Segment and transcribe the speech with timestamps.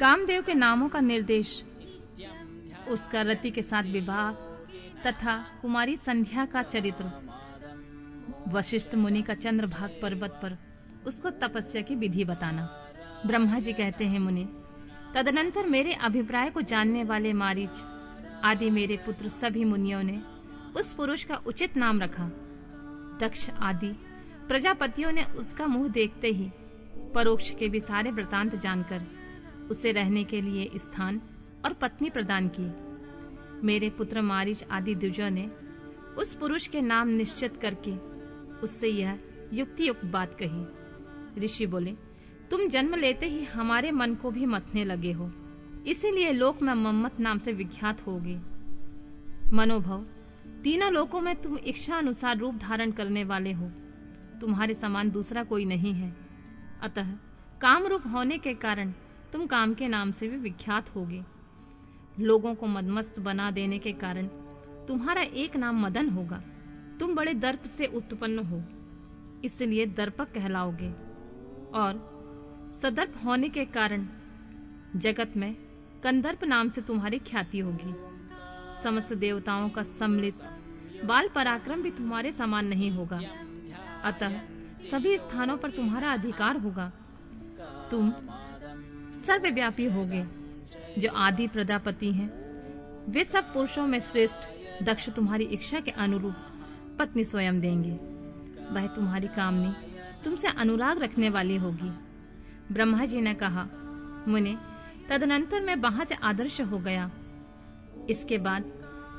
[0.00, 1.64] कामदेव के नामों का निर्देश,
[2.88, 4.32] उसका रति के साथ विवाह
[5.02, 7.10] तथा कुमारी संध्या का चरित्र।
[8.48, 10.56] वशिष्ठ मुनि का चंद्रभाग पर्वत पर
[11.06, 12.62] उसको तपस्या की विधि बताना।
[13.26, 14.48] ब्रह्मा जी कहते हैं, मुनि,
[15.14, 17.84] तदनंतर मेरे अभिप्राय को जानने वाले मारीच,
[18.44, 20.20] आदि मेरे पुत्र सभी मुनियों ने
[20.76, 22.28] उस पुरुष का उचित नाम रखा।
[23.20, 23.92] दक्ष आदि
[24.48, 26.50] प्रजापतियों ने उसका मुँह देखते ही
[27.14, 29.19] परोक्ष के भी सारे वृतांत जानकर
[29.70, 31.20] उसे रहने के लिए स्थान
[31.64, 32.70] और पत्नी प्रदान की।
[33.66, 35.50] मेरे पुत्र मारिच आदि द्विजों ने
[36.18, 37.96] उस पुरुष के नाम निश्चित करके
[38.60, 39.18] उससे यह
[39.52, 40.64] युक्ति युक्त बात कही।
[41.44, 41.96] ऋषि बोले,
[42.50, 45.30] तुम जन्म लेते ही हमारे मन को भी मथने लगे हो।
[45.86, 48.40] इसीलिए लोक में मम्मत नाम से विख्यात होगे।
[49.52, 50.06] मनोभव,
[50.62, 53.70] तीनों लोकों में तुम इच्छा अनुसार रूप धारण करने वाले हो।
[54.40, 56.16] तुम्हारे समान दूसरा कोई नहीं है।
[56.82, 57.12] अतः
[57.60, 58.92] काम रूप होने के कारण
[59.32, 61.24] तुम काम के नाम से भी विख्यात होगे।
[62.20, 64.26] लोगों को मदमस्त बना देने के कारण
[64.88, 66.42] तुम्हारा एक नाम मदन होगा।
[67.00, 68.62] तुम बड़े दर्प से उत्पन्न हो।
[69.44, 70.90] इसलिए दर्पक कहलाओगे।
[71.74, 72.10] और
[72.82, 74.06] सदर्प होने के कारण
[74.96, 75.54] जगत में
[76.04, 77.94] कंदर्प नाम से तुम्हारी ख्याति होगी।
[78.82, 80.34] समस्त देवताओं का सम्मिलित
[81.04, 83.20] बाल पराक्रम भी तुम्हारे समान नहीं होगा।
[84.04, 84.40] अतः
[84.90, 86.92] सभी स्थानों पर तुम्हारा अधिकार होगा।
[87.90, 88.12] तुम
[89.26, 90.24] सर्वव्यापी होगे,
[90.98, 92.30] जो आदि प्रजापति हैं।
[93.08, 94.40] वे सब पुरुषों में श्रेष्ठ,
[94.82, 96.34] दक्ष तुम्हारी इच्छा के अनुरूप
[96.98, 97.92] पत्नी स्वयं देंगे।
[98.70, 99.72] वह तुम्हारी कामनी
[100.24, 101.90] तुमसे अनुराग रखने वाली होगी।
[102.72, 103.66] ब्रह्मा जी ने कहा,
[104.28, 104.56] मुने,
[105.08, 107.10] तदनंतर मैं वहाँ से आदर्श हो गया।
[108.10, 108.72] इसके बाद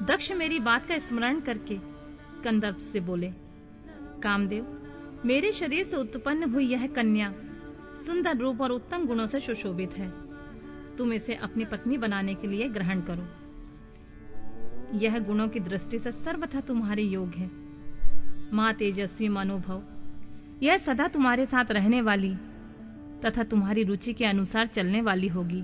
[0.04, 1.78] दक्ष मेरी बात का स्मरण करके
[2.44, 3.32] कंदर्प से बोले,
[4.24, 4.78] कामदेव,
[5.26, 7.34] मेरे शरीर से उत्पन्न हुई यह कन्या
[8.06, 10.10] सुंदर रूप और उत्तम गुणों से सुशोभित है।
[10.98, 13.28] तुम इसे अपनी पत्नी बनाने के लिए ग्रहण करो।
[14.98, 17.50] यह गुणों की दृष्टि से सर्वथा तुम्हारे योग है।
[18.54, 19.84] माँ तेजस्वी मनोभव,
[20.64, 22.36] यह सदा तुम्हारे साथ रहने वाली
[23.26, 25.62] तथा तुम्हारी रुचि के अनुसार चलने वाली होगी।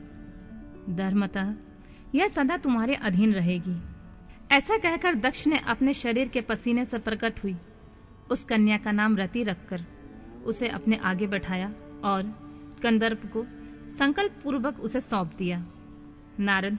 [0.89, 1.53] धर्मतः,
[2.15, 3.77] यह सदा तुम्हारे अधीन रहेगी।
[4.51, 7.55] ऐसा कहकर दक्ष ने अपने शरीर के पसीने से प्रकट हुई।
[8.31, 9.85] उस कन्या का नाम रति रखकर
[10.45, 12.23] उसे अपने आगे बैठाया। और
[12.83, 13.45] कंदर्प को
[13.97, 15.65] संकल्प पूर्वक उसे सौंप दिया।
[16.39, 16.77] नारद,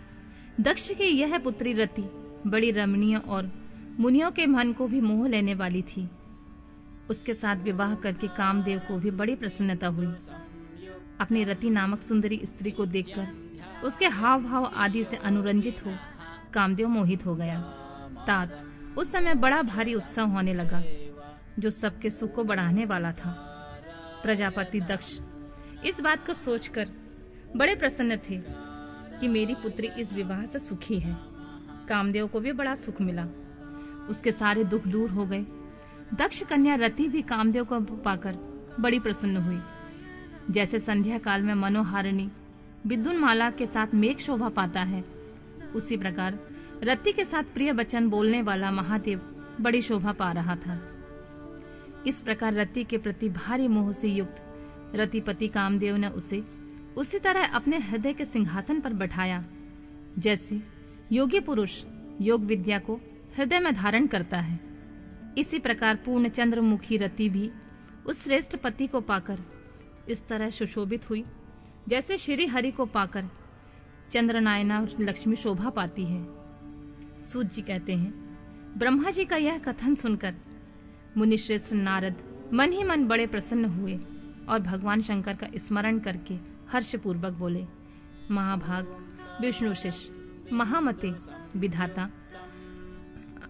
[0.60, 2.02] दक्ष की यह पुत्री रति
[2.46, 3.50] बड़ी रमणीय और
[4.00, 6.08] मुनियों के मन को भी मोह लेने वाली थी।
[7.10, 10.06] उसके साथ विवाह करके कामदेव को भी बड़ी प्रसन्नता हुई।
[11.20, 13.48] अपनी रति नामक सुंदरी स्त्री को देखकर
[13.84, 15.92] उसके हाव भाव आदि से अनुरंजित हो
[16.54, 17.60] कामदेव मोहित हो गया।
[18.26, 18.64] तात,
[18.98, 20.82] उस समय बड़ा भारी उत्सव होने लगा,
[21.58, 23.57] जो सबके सुख को बढ़ाने वाला था।
[24.22, 25.18] प्रजापति दक्ष।
[25.86, 26.88] इस बात को सोचकर
[27.56, 28.38] बड़े प्रसन्न थे
[29.20, 31.16] कि मेरी पुत्री इस विवाह से सुखी है।
[31.88, 33.26] कामदेव को भी बड़ा सुख मिला।
[34.10, 35.44] उसके सारे दुख दूर हो गए।
[36.14, 38.36] दक्ष कन्या रति भी कामदेव को पाकर
[38.80, 39.60] बड़ी प्रसन्न हुई।
[40.50, 42.30] जैसे संध्या काल में मनोहारिणी
[42.86, 45.04] विद्युन माला के साथ मेघ शोभा पाता है,
[45.74, 46.38] उसी प्रकार
[46.82, 49.20] रति के साथ प्रिय वचन बोलने वाला महादेव
[49.60, 50.80] बड़ी शोभा पा रहा था।
[52.06, 54.42] इस प्रकार रति के प्रति भारी मोह से युक्त।
[54.94, 56.42] रतिपति कामदेव ने उसे
[56.96, 59.44] उसी तरह अपने हृदय के सिंहासन पर बैठाया।
[60.18, 60.62] जैसे
[61.12, 61.82] योगी पुरुष
[62.20, 63.00] योग विद्या को
[63.36, 64.60] हृदय में धारण करता है।
[65.38, 67.50] इसी प्रकार पूर्ण चंद्रमुखी रति भी
[68.06, 69.38] उस श्रेष्ठ पति को पाकर
[70.08, 71.24] इस तरह सुशोभित हुई,
[71.88, 73.28] जैसे श्री हरि को पाकर
[74.12, 76.26] चंद्रनायना लक्ष्मी शोभा पाती है।
[77.26, 78.12] सूत जी कहते हैं,
[78.78, 80.34] ब्रह्मा जी का यह कथन सुनकर
[81.18, 82.16] मुनिश्रेष्ठ नारद
[82.52, 83.98] मन ही मन बड़े प्रसन्न हुए
[84.48, 86.34] और भगवान शंकर का स्मरण करके
[86.72, 87.64] हर्ष पूर्वक बोले,
[88.30, 88.86] महाभाग,
[89.40, 91.12] विष्णु शिष्य, महामते,
[91.56, 92.08] विधाता,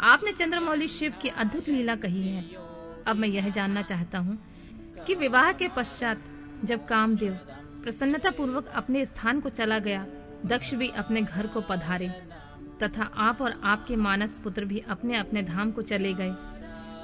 [0.00, 2.44] आपने चंद्रमौली शिव की अद्भुत लीला कही है।
[3.06, 4.38] अब मैं यह जानना चाहता हूँ
[5.06, 6.22] कि विवाह के पश्चात
[6.64, 7.38] जब कामदेव
[7.82, 10.06] प्रसन्नता पूर्वक अपने स्थान को चला गया,
[10.46, 12.08] दक्ष भी अपने घर को पधारे,
[12.82, 16.34] तथा आप और आपके मानस पुत्र भी अपने अपने धाम को चले गए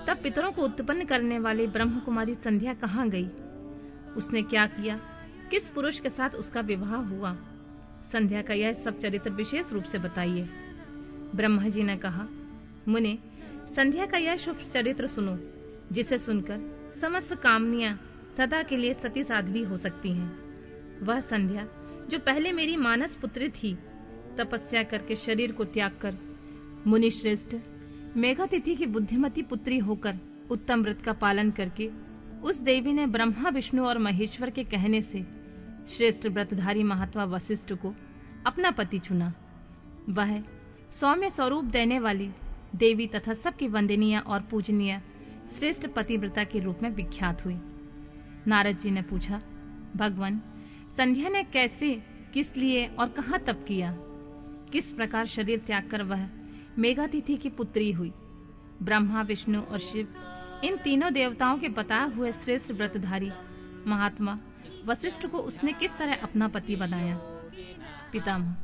[0.06, 3.28] तब पितरों को उत्पन्न करने वाली ब्रह्म कुमारी संध्या कहाँ गई?
[4.16, 4.96] उसने क्या किया?
[5.50, 7.36] किस पुरुष के साथ उसका विवाह हुआ?
[8.12, 10.48] संध्या का यह सब चरित्र विशेष रूप से बताइए।
[11.34, 12.28] ब्रह्मा जी ने कहा,
[12.88, 13.18] मुने,
[13.76, 15.38] संध्या का यह शुभ चरित्र सुनो,
[15.92, 18.00] जिसे सुनकर समस्त कामनियाँ
[18.36, 20.44] सदा के लिए सती साध्वी हो सकती हैं।
[21.02, 21.68] वह संध्या,
[22.08, 23.78] जो पहले मेरी मानस पुत्री थी,
[24.38, 26.14] तपस्या करके शरीर को त्याग कर
[26.86, 27.56] मुनि श्रेष्ठ
[28.16, 30.18] मेघातिथि की बुद्धिमती पुत्री होकर
[30.50, 31.90] उत्तम व्रत का पालन करके
[32.42, 35.24] उस देवी ने ब्रह्मा, विष्णु और महेश्वर के कहने से
[35.88, 37.94] श्रेष्ठ व्रतधारी महात्मा वशिष्ठ को
[38.46, 39.32] अपना पति चुना।
[40.08, 40.42] वह
[40.90, 42.30] सौम्य स्वरूप देने वाली
[42.76, 45.00] देवी तथा सबकी वंदनीय और पूजनीय
[45.58, 47.58] श्रेष्ठ पतिव्रता के रूप में विख्यात हुई।
[48.46, 49.42] नारद जी ने पूछा,
[49.96, 50.40] भगवान,
[50.96, 52.02] संध्या ने कैसे,
[52.34, 53.96] किस लिए और कहाँ तप किया?
[54.72, 56.28] किस प्रकार शरीर त्याग कर वह
[56.78, 58.12] मेघातिथि की पुत्री हुई।
[58.82, 60.08] ब्रह्मा, विष्णु और शिव,
[60.64, 63.30] इन तीनों देवताओं के बताए हुए श्रेष्ठ व्रतधारी,
[63.86, 64.38] महात्मा,
[64.86, 67.16] वशिष्ठ को उसने किस तरह अपना पति बनाया?
[68.12, 68.56] पितामह,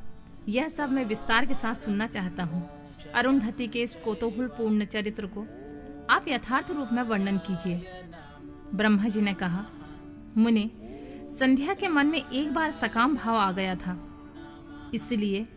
[0.48, 2.68] यह सब मैं विस्तार के साथ सुनना चाहता हूँ।
[3.14, 5.42] अरुणधति के इस कोतोहुल पूर्ण चरित्र को
[6.10, 8.02] आप यथार्थ रूप में वर्णन कीजिए।
[8.74, 9.66] ब्रह्मा जी ने कहा,
[10.36, 10.70] मुनि,
[11.40, 13.98] संध्या के मन में एक बार सकाम भाव आ गया था।
[14.94, 15.48] इसलिए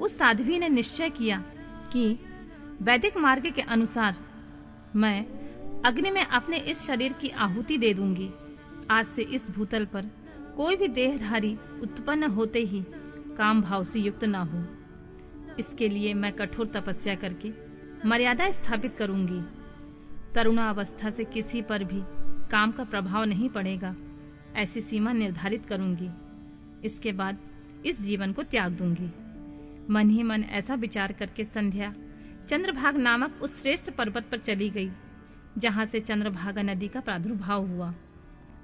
[0.00, 1.44] उस साध्वी ने निश्चय किया
[1.92, 2.18] कि
[2.82, 4.16] वैदिक मार्ग के अनुसार
[4.96, 5.24] मैं
[5.84, 8.30] अग्नि में अपने इस शरीर की आहुति दे दूँगी।
[8.90, 10.10] आज से इस भूतल पर
[10.56, 12.84] कोई भी देहधारी उत्पन्न होते ही
[13.38, 14.64] काम भाव से युक्त ना हो।
[15.58, 17.52] इसके लिए मैं कठोर तपस्या करके
[18.04, 19.40] मर्यादा स्थापित करूँगी।
[20.34, 22.02] तरुणावस्था से किसी पर भी
[22.50, 23.94] काम का प्रभाव नहीं पड़ेगा,
[24.56, 26.10] ऐसी सीमा निर्धारित करूँगी।
[26.84, 27.38] इसके बाद
[27.86, 29.10] इस जीवन को त्याग दूँगी।
[29.90, 31.94] मन ही मन ऐसा विचार करके संध्या
[32.50, 34.90] चंद्रभाग नामक उस श्रेष्ठ पर्वत पर चली गई,
[35.58, 37.94] जहाँ से चंद्रभागा नदी का प्रादुर्भाव हुआ।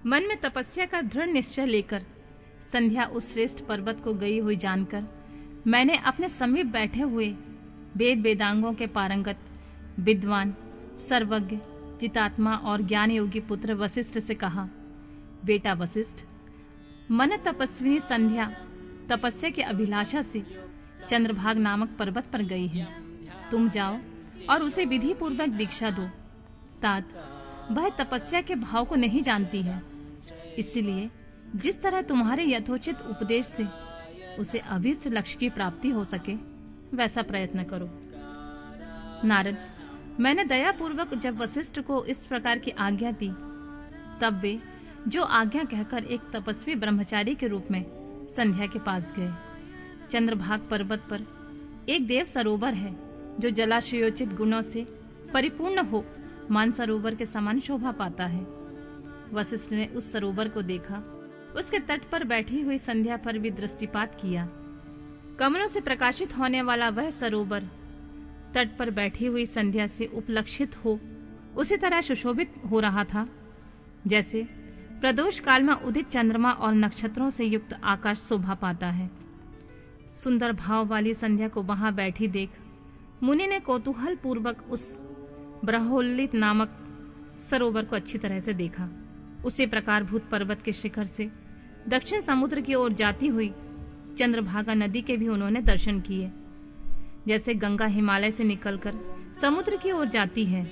[0.07, 2.03] मन में तपस्या का दृढ़ निश्चय लेकर
[2.73, 5.05] संध्या उस श्रेष्ठ पर्वत को गई हुई जानकर
[5.67, 7.29] मैंने अपने समीप बैठे हुए
[7.97, 9.39] वेद वेदांगों के पारंगत,
[10.01, 10.55] विद्वान,
[11.09, 11.59] सर्वज्ञ,
[12.01, 14.69] जितात्मा और ज्ञान योगी पुत्र वशिष्ठ से कहा,
[15.45, 16.25] बेटा वशिष्ठ,
[17.11, 18.51] मन तपस्विनी संध्या
[19.09, 20.66] तपस्या की अभिलाषा से
[21.11, 22.87] चंद्रभाग नामक पर्वत पर गई है।
[23.51, 23.99] तुम जाओ
[24.51, 26.07] और उसे विधि पूर्वक दीक्षा दो।
[26.83, 27.09] तात,
[27.71, 29.83] वह तपस्या के भाव को नहीं जानती है।
[30.59, 31.11] इसलिए,
[31.57, 33.67] जिस तरह तुम्हारे यथोचित उपदेश से
[34.39, 36.35] उसे अभिष्ट लक्ष्य की प्राप्ति हो सके,
[36.97, 37.89] वैसा प्रयत्न करो।
[39.29, 39.57] नारद,
[40.21, 43.29] मैंने दया पूर्वक जब वशिष्ठ को इस प्रकार की आज्ञा दी,
[44.21, 44.61] तब वे
[45.09, 47.85] जो आज्ञा कहकर एक तपस्वी ब्रह्मचारी के रूप में
[48.37, 49.33] संध्या के पास गए।
[50.11, 51.27] चंद्रभाग पर्वत पर
[51.89, 52.95] एक देव सरोवर है,
[53.41, 54.87] जो जलाशयोचित गुणों से
[55.35, 56.05] परिपूर्ण हो
[56.51, 58.47] मान सरोवर के समान शोभा पाता है।
[59.33, 61.03] वशिष्ठ ने उस सरोवर को देखा,
[61.57, 64.49] उसके तट पर बैठी हुई संध्या पर भी दृष्टिपात किया।
[65.39, 67.69] कमलों से प्रकाशित होने वाला वह सरोवर
[68.55, 70.99] तट पर बैठी हुई संध्या से उपलक्षित हो,
[71.57, 73.27] उसी तरह सुशोभित हो रहा था,
[74.07, 74.43] जैसे
[75.01, 79.11] प्रदोष काल में उदित चंद्रमा और नक्षत्रों से युक्त आकाश शोभा पाता है।
[80.17, 82.51] सुंदर भाव वाली संध्या को वहाँ बैठी देख
[83.23, 84.83] मुनि ने कौतूहल पूर्वक उस
[85.65, 86.77] ब्रहोल्लित नामक
[87.51, 88.89] सरोवर को अच्छी तरह से देखा।
[89.45, 91.29] उसी प्रकार भूत पर्वत के शिखर से
[91.89, 93.49] दक्षिण समुद्र की ओर जाती हुई
[94.19, 96.31] चंद्रभागा नदी के भी उन्होंने दर्शन किए।
[97.29, 98.95] जैसे गंगा हिमालय से निकलकर
[99.41, 100.71] समुद्र की ओर जाती है,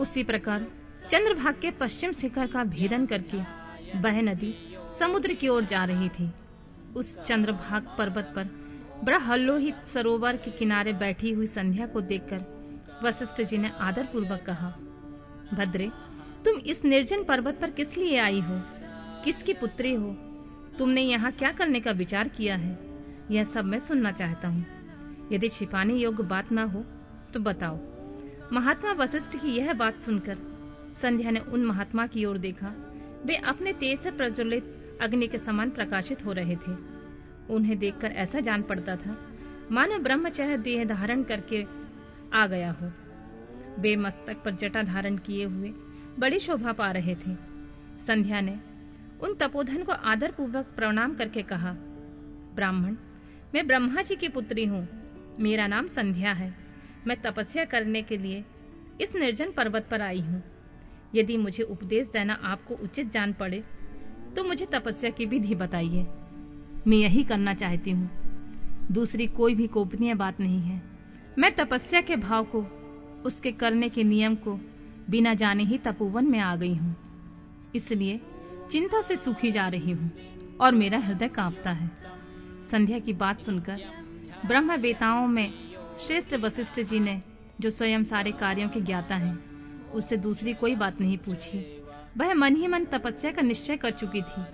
[0.00, 0.66] उसी प्रकार
[1.10, 3.38] चंद्रभाग के पश्चिम शिखर का भेदन करके
[3.98, 4.54] वह नदी
[4.98, 6.30] समुद्र की ओर जा रही थी।
[6.96, 8.48] उस चंद्रभाग पर्वत पर
[9.04, 12.44] बड़ा हल्लोहित सरोवर के किनारे बैठी हुई संध्या को देखकर
[13.04, 14.68] वशिष्ठ जी ने आदर पूर्वक कहा,
[15.54, 15.90] भद्रे,
[16.44, 18.60] तुम इस निर्जन पर्वत पर किस लिए आई हो?
[19.24, 20.10] किसकी पुत्री हो?
[20.78, 22.78] तुमने यहाँ क्या करने का विचार किया है?
[23.30, 24.66] यह सब मैं सुनना चाहता हूँ।
[25.32, 26.84] यदि छिपाने योग्य बात ना हो
[27.34, 27.78] तो बताओ।
[28.52, 30.38] महात्मा वशिष्ठ की यह बात सुनकर
[31.02, 32.74] संध्या ने उन महात्मा की ओर देखा।
[33.26, 36.72] वे अपने तेज से प्रज्वलित अग्नि के समान प्रकाशित हो रहे थे।
[37.50, 39.16] उन्हें देखकर ऐसा जान पड़ता था,
[39.70, 41.64] मानो ब्रह्मचर्य देह धारण करके
[42.34, 42.90] आ गया हो।
[43.78, 45.72] वे मस्तक पर जटा धारण किए हुए
[46.18, 47.34] बड़ी शोभा पा रहे थे।
[48.06, 48.58] संध्या ने
[49.20, 51.72] उन तपोधन को आदर पूर्वक प्रणाम करके कहा,
[52.54, 52.96] ब्राह्मण,
[53.54, 54.86] मैं ब्रह्मा जी की पुत्री हूँ।
[55.40, 56.54] मेरा नाम संध्या है।
[57.06, 58.44] मैं तपस्या करने के लिए
[59.00, 60.42] इस निर्जन पर्वत पर आई हूँ।
[61.14, 63.62] यदि मुझे उपदेश देना आपको उचित जान पड़े
[64.36, 66.06] तो मुझे तपस्या की विधि बताइए।
[66.86, 68.10] मैं यही करना चाहती हूँ।
[68.92, 70.82] दूसरी कोई भी गोपनीय बात नहीं है।
[71.38, 72.62] मैं तपस्या के भाव को,
[73.24, 74.60] उसके करने के नियम को
[75.10, 76.96] बिना जाने ही तपोवन में आ गई हूँ।
[77.74, 78.20] इसलिए
[78.70, 80.10] चिंता से सूखी जा रही हूँ
[80.60, 81.90] और मेरा हृदय कांपता है।
[82.70, 83.80] संध्या की बात सुनकर
[84.46, 85.52] ब्रह्म वेताओं में
[85.98, 87.22] श्रेष्ठ वशिष्ठ जी ने
[87.60, 89.38] जो स्वयं सारे कार्यों के ज्ञाता हैं,
[89.90, 91.77] उससे दूसरी कोई बात नहीं पूछी।
[92.18, 94.44] वह मन ही मन तपस्या का निश्चय कर चुकी थी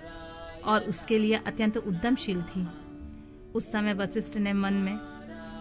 [0.63, 2.67] और उसके लिए अत्यंत उद्यमशील थी।
[3.55, 4.95] उस समय वशिष्ठ ने मन में,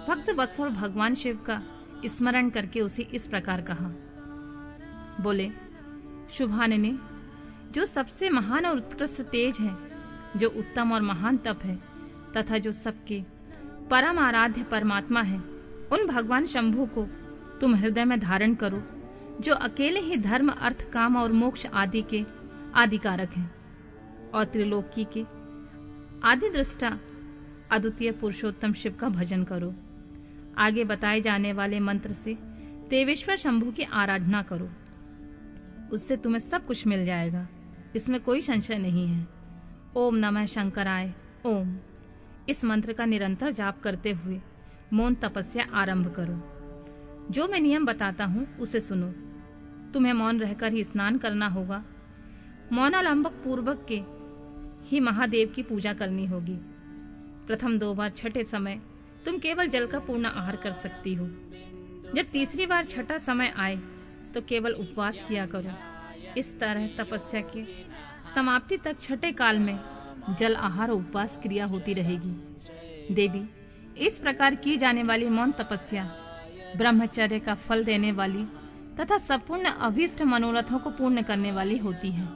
[0.09, 1.63] भक्त वत्सल भगवान शिव का
[2.07, 3.89] स्मरण करके उसे इस प्रकार कहा।
[5.21, 5.51] बोले
[6.33, 6.99] शुभानने
[7.73, 9.77] जो सबसे महान और उत्कृष्ट तेज है,
[10.37, 11.79] जो उत्तम और महान तप है,
[12.37, 13.23] तथा जो सबके
[13.91, 15.39] परम आराध्य परमात्मा है,
[15.93, 17.07] उन भगवान शंभु को
[17.61, 18.83] तुम हृदय में धारण करो
[19.41, 22.25] जो अकेले ही धर्म, अर्थ, काम और मोक्ष आदि के
[22.75, 23.55] आदिकारक हैं।
[24.35, 25.25] और त्रिलोकी के
[26.29, 26.99] आदि दृष्टा
[27.73, 29.75] अद्वितीय पुरुषोत्तम शिव का भजन करो।
[30.59, 32.35] आगे बताए जाने वाले मंत्र से
[32.91, 34.71] देवेश्वर शंभु की आराधना करो।
[35.93, 37.49] उससे तुम्हें सब कुछ मिल जाएगा।
[37.97, 39.29] इसमें कोई संशय नहीं है।
[39.97, 41.15] ओम नमः शंकराय।
[41.47, 41.77] ओम।
[42.49, 44.41] इस मंत्र का निरंतर जाप करते हुए
[44.93, 46.54] मौन तपस्या आरंभ करो।
[47.31, 49.07] जो मैं नियम बताता हूँ, उसे सुनो।
[49.93, 51.83] तुम्हें मौन रहकर ही स्नान करना होगा।
[52.73, 54.01] मौनालंबक पूर्वक के
[54.87, 56.57] ही महादेव की पूजा करनी होगी।
[57.47, 58.81] प्रथम दो बार छठे समय
[59.25, 61.27] तुम केवल जल का पूर्ण आहार कर सकती हो।
[62.15, 63.77] जब तीसरी बार छठा समय आए
[64.35, 65.73] तो केवल उपवास किया करो।
[66.39, 67.65] इस तरह तपस्या के
[68.35, 69.79] समाप्ति तक छठे काल में
[70.39, 73.45] जल आहार उपवास क्रिया होती रहेगी। देवी,
[73.99, 76.05] इस प्रकार की जाने वाली मौन तपस्या
[76.77, 78.45] ब्रह्मचर्य का फल देने वाली
[79.01, 82.29] तथा संपूर्ण अभीष्ट मनोरथों को पूर्ण करने वाली होती है।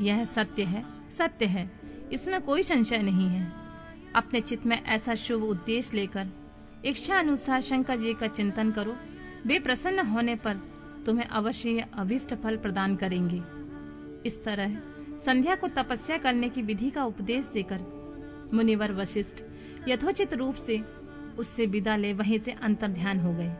[0.00, 1.70] यह सत्य है सत्य है।
[2.12, 3.52] इसमें कोई संशय नहीं है।
[4.14, 6.28] अपने चित्त में ऐसा शुभ उद्देश्य लेकर,
[6.84, 8.96] इच्छा अनुसार शंकर जी का चिंतन करो।
[9.46, 10.54] वे प्रसन्न होने पर
[11.06, 13.42] तुम्हें अवश्य अभिष्ट फल प्रदान करेंगे।
[14.26, 14.76] इस तरह
[15.18, 17.80] संध्या को तपस्या करने की विधि का उपदेश देकर,
[18.54, 19.42] मुनिवर वशिष्ठ
[19.88, 20.82] यथोचित रूप से
[21.38, 23.52] उससे विदा ले, वहीं से अंतर ध्यान हो गए।